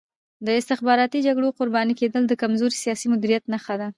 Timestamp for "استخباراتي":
0.59-1.19